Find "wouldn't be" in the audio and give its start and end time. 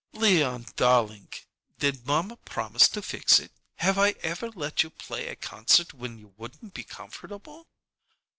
6.37-6.83